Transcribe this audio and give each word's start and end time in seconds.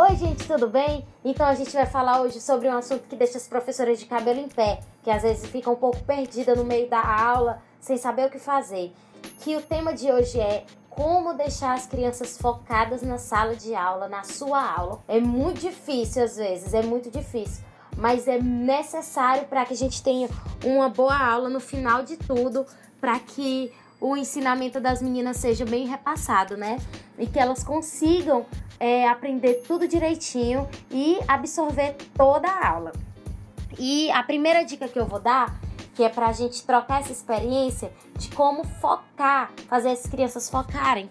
Oi, 0.00 0.14
gente, 0.14 0.46
tudo 0.46 0.68
bem? 0.68 1.04
Então 1.24 1.44
a 1.44 1.56
gente 1.56 1.72
vai 1.72 1.84
falar 1.84 2.20
hoje 2.20 2.40
sobre 2.40 2.68
um 2.68 2.78
assunto 2.78 3.08
que 3.08 3.16
deixa 3.16 3.36
as 3.36 3.48
professoras 3.48 3.98
de 3.98 4.06
cabelo 4.06 4.38
em 4.38 4.48
pé, 4.48 4.78
que 5.02 5.10
às 5.10 5.22
vezes 5.22 5.50
fica 5.50 5.68
um 5.68 5.74
pouco 5.74 6.00
perdida 6.04 6.54
no 6.54 6.62
meio 6.62 6.88
da 6.88 7.00
aula, 7.00 7.60
sem 7.80 7.96
saber 7.96 8.28
o 8.28 8.30
que 8.30 8.38
fazer. 8.38 8.92
Que 9.40 9.56
o 9.56 9.60
tema 9.60 9.92
de 9.92 10.08
hoje 10.12 10.38
é 10.38 10.64
como 10.88 11.34
deixar 11.34 11.74
as 11.74 11.88
crianças 11.88 12.38
focadas 12.38 13.02
na 13.02 13.18
sala 13.18 13.56
de 13.56 13.74
aula, 13.74 14.08
na 14.08 14.22
sua 14.22 14.62
aula. 14.72 15.00
É 15.08 15.18
muito 15.18 15.62
difícil 15.62 16.22
às 16.22 16.36
vezes, 16.36 16.74
é 16.74 16.82
muito 16.82 17.10
difícil, 17.10 17.64
mas 17.96 18.28
é 18.28 18.40
necessário 18.40 19.48
para 19.48 19.64
que 19.64 19.74
a 19.74 19.76
gente 19.76 20.00
tenha 20.00 20.28
uma 20.64 20.88
boa 20.88 21.18
aula 21.18 21.48
no 21.48 21.58
final 21.58 22.04
de 22.04 22.16
tudo, 22.16 22.64
para 23.00 23.18
que 23.18 23.72
o 24.00 24.16
ensinamento 24.16 24.80
das 24.80 25.02
meninas 25.02 25.36
seja 25.38 25.64
bem 25.64 25.86
repassado, 25.86 26.56
né? 26.56 26.78
E 27.18 27.26
que 27.26 27.38
elas 27.38 27.64
consigam 27.64 28.46
é, 28.78 29.08
aprender 29.08 29.62
tudo 29.66 29.88
direitinho 29.88 30.68
e 30.90 31.18
absorver 31.26 31.96
toda 32.16 32.48
a 32.48 32.68
aula. 32.68 32.92
E 33.78 34.10
a 34.10 34.22
primeira 34.22 34.64
dica 34.64 34.88
que 34.88 34.98
eu 34.98 35.06
vou 35.06 35.20
dar, 35.20 35.58
que 35.94 36.02
é 36.02 36.08
para 36.08 36.26
a 36.28 36.32
gente 36.32 36.64
trocar 36.64 37.00
essa 37.00 37.12
experiência 37.12 37.92
de 38.16 38.28
como 38.30 38.64
focar, 38.64 39.52
fazer 39.68 39.90
as 39.90 40.06
crianças 40.06 40.48
focarem, 40.48 41.10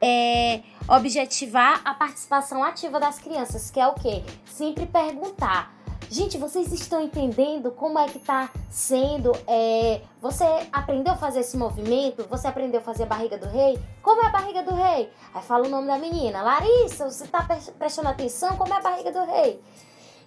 é 0.00 0.62
objetivar 0.88 1.80
a 1.84 1.94
participação 1.94 2.62
ativa 2.62 3.00
das 3.00 3.18
crianças, 3.18 3.70
que 3.70 3.80
é 3.80 3.86
o 3.86 3.94
quê? 3.94 4.22
Sempre 4.44 4.86
perguntar 4.86 5.75
Gente, 6.08 6.38
vocês 6.38 6.72
estão 6.72 7.02
entendendo 7.02 7.72
como 7.72 7.98
é 7.98 8.06
que 8.06 8.20
tá 8.20 8.50
sendo? 8.70 9.32
É, 9.46 10.00
você 10.22 10.44
aprendeu 10.72 11.12
a 11.12 11.16
fazer 11.16 11.40
esse 11.40 11.56
movimento? 11.56 12.24
Você 12.30 12.46
aprendeu 12.46 12.80
a 12.80 12.82
fazer 12.82 13.02
a 13.02 13.06
barriga 13.06 13.36
do 13.36 13.46
rei? 13.46 13.76
Como 14.02 14.22
é 14.22 14.26
a 14.26 14.30
barriga 14.30 14.62
do 14.62 14.72
rei? 14.72 15.10
Aí 15.34 15.42
fala 15.42 15.66
o 15.66 15.68
nome 15.68 15.88
da 15.88 15.98
menina. 15.98 16.42
Larissa, 16.42 17.10
você 17.10 17.26
tá 17.26 17.42
prestando 17.76 18.08
atenção? 18.08 18.56
Como 18.56 18.72
é 18.72 18.76
a 18.76 18.80
barriga 18.80 19.10
do 19.10 19.24
rei? 19.24 19.60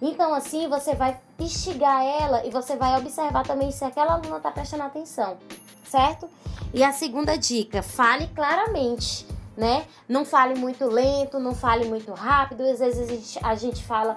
Então, 0.02 0.34
assim, 0.34 0.68
você 0.68 0.94
vai 0.94 1.18
instigar 1.38 2.04
ela 2.04 2.44
e 2.44 2.50
você 2.50 2.76
vai 2.76 2.98
observar 2.98 3.46
também 3.46 3.70
se 3.70 3.84
aquela 3.84 4.14
aluna 4.14 4.38
tá 4.38 4.50
prestando 4.50 4.82
atenção, 4.82 5.38
certo? 5.84 6.28
E 6.74 6.84
a 6.84 6.92
segunda 6.92 7.36
dica, 7.36 7.82
fale 7.82 8.26
claramente, 8.28 9.26
né? 9.56 9.86
Não 10.06 10.26
fale 10.26 10.58
muito 10.58 10.84
lento, 10.86 11.38
não 11.38 11.54
fale 11.54 11.86
muito 11.86 12.12
rápido. 12.12 12.62
Às 12.62 12.80
vezes 12.80 13.08
a 13.08 13.12
gente, 13.12 13.38
a 13.42 13.54
gente 13.54 13.82
fala, 13.82 14.16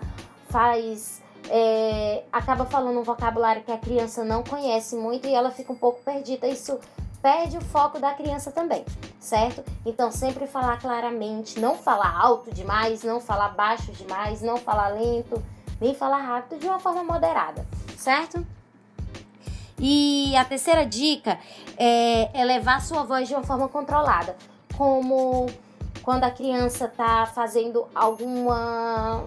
faz 0.50 1.22
é, 1.49 2.23
acaba 2.31 2.66
falando 2.66 2.99
um 2.99 3.03
vocabulário 3.03 3.63
que 3.63 3.72
a 3.72 3.77
criança 3.77 4.23
não 4.23 4.44
conhece 4.44 4.95
muito 4.95 5.27
e 5.27 5.33
ela 5.33 5.52
fica 5.52 5.72
um 5.72 5.75
pouco 5.75 6.02
perdida. 6.03 6.47
Isso 6.47 6.80
perde 7.22 7.58
o 7.58 7.61
foco 7.61 7.99
da 7.99 8.13
criança 8.13 8.52
também, 8.52 8.83
certo? 9.19 9.64
Então 9.86 10.11
sempre 10.11 10.45
falar 10.45 10.80
claramente, 10.80 11.59
não 11.59 11.75
falar 11.75 12.17
alto 12.19 12.53
demais, 12.53 13.03
não 13.03 13.21
falar 13.21 13.49
baixo 13.49 13.91
demais, 13.94 14.41
não 14.41 14.58
falar 14.58 14.89
lento, 14.89 15.41
nem 15.80 15.95
falar 15.95 16.17
rápido 16.17 16.59
de 16.59 16.67
uma 16.67 16.80
forma 16.80 17.03
moderada, 17.03 17.66
certo? 17.97 18.45
E 19.80 20.36
a 20.36 20.45
terceira 20.45 20.86
dica 20.86 21.39
é 21.77 22.30
elevar 22.39 22.81
sua 22.81 23.03
voz 23.03 23.27
de 23.27 23.33
uma 23.33 23.44
forma 23.44 23.67
controlada, 23.69 24.36
como 24.77 25.47
quando 26.03 26.25
a 26.25 26.31
criança 26.31 26.86
está 26.86 27.25
fazendo 27.25 27.88
alguma 27.95 29.23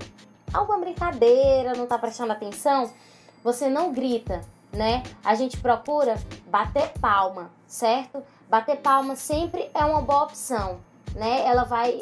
alguma 0.56 0.78
brincadeira, 0.78 1.74
não 1.74 1.86
tá 1.86 1.98
prestando 1.98 2.32
atenção, 2.32 2.90
você 3.42 3.68
não 3.68 3.92
grita, 3.92 4.42
né? 4.72 5.02
A 5.24 5.34
gente 5.34 5.58
procura 5.58 6.16
bater 6.46 6.92
palma, 7.00 7.50
certo? 7.66 8.22
Bater 8.48 8.78
palma 8.78 9.16
sempre 9.16 9.70
é 9.74 9.84
uma 9.84 10.02
boa 10.02 10.24
opção, 10.24 10.78
né? 11.14 11.46
Ela 11.46 11.64
vai 11.64 12.00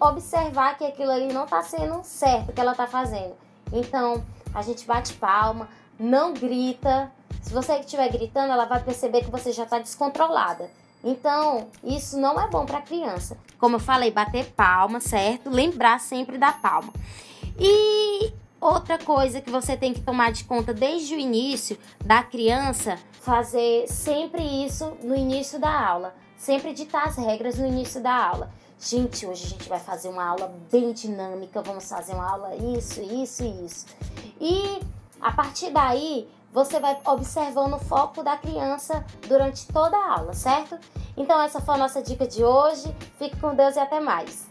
observar 0.00 0.76
que 0.76 0.84
aquilo 0.84 1.10
ali 1.10 1.32
não 1.32 1.46
tá 1.46 1.62
sendo 1.62 2.02
certo 2.04 2.52
que 2.52 2.60
ela 2.60 2.74
tá 2.74 2.86
fazendo. 2.86 3.34
Então, 3.72 4.24
a 4.54 4.62
gente 4.62 4.86
bate 4.86 5.14
palma, 5.14 5.68
não 5.98 6.34
grita. 6.34 7.10
Se 7.42 7.52
você 7.52 7.78
estiver 7.78 8.08
gritando, 8.10 8.52
ela 8.52 8.66
vai 8.66 8.82
perceber 8.82 9.22
que 9.22 9.30
você 9.30 9.52
já 9.52 9.64
está 9.64 9.78
descontrolada. 9.78 10.70
Então, 11.02 11.68
isso 11.84 12.18
não 12.18 12.40
é 12.40 12.48
bom 12.48 12.66
para 12.66 12.82
criança. 12.82 13.38
Como 13.58 13.76
eu 13.76 13.80
falei, 13.80 14.10
bater 14.10 14.52
palma, 14.52 15.00
certo? 15.00 15.48
Lembrar 15.48 16.00
sempre 16.00 16.36
da 16.36 16.52
palma. 16.52 16.92
E 17.58 18.32
outra 18.60 18.98
coisa 18.98 19.40
que 19.40 19.50
você 19.50 19.76
tem 19.76 19.92
que 19.92 20.00
tomar 20.00 20.32
de 20.32 20.44
conta 20.44 20.74
desde 20.74 21.14
o 21.14 21.18
início 21.18 21.78
da 22.04 22.22
criança, 22.22 22.98
fazer 23.20 23.86
sempre 23.88 24.42
isso 24.42 24.96
no 25.02 25.14
início 25.14 25.58
da 25.58 25.88
aula. 25.88 26.14
Sempre 26.36 26.74
ditar 26.74 27.06
as 27.06 27.16
regras 27.16 27.58
no 27.58 27.66
início 27.66 28.02
da 28.02 28.14
aula. 28.14 28.50
Gente, 28.78 29.24
hoje 29.26 29.46
a 29.46 29.48
gente 29.48 29.68
vai 29.68 29.80
fazer 29.80 30.08
uma 30.08 30.24
aula 30.24 30.54
bem 30.70 30.92
dinâmica, 30.92 31.62
vamos 31.62 31.88
fazer 31.88 32.12
uma 32.12 32.30
aula 32.30 32.54
isso, 32.54 33.00
isso 33.00 33.42
e 33.42 33.64
isso. 33.64 33.86
E 34.38 34.80
a 35.20 35.32
partir 35.32 35.70
daí, 35.70 36.28
você 36.52 36.78
vai 36.78 36.98
observando 37.06 37.74
o 37.74 37.78
foco 37.78 38.22
da 38.22 38.36
criança 38.36 39.04
durante 39.26 39.66
toda 39.68 39.96
a 39.96 40.18
aula, 40.18 40.34
certo? 40.34 40.78
Então 41.16 41.40
essa 41.40 41.60
foi 41.60 41.74
a 41.74 41.78
nossa 41.78 42.02
dica 42.02 42.26
de 42.26 42.44
hoje. 42.44 42.94
Fique 43.18 43.36
com 43.40 43.54
Deus 43.54 43.76
e 43.76 43.78
até 43.78 43.98
mais. 43.98 44.46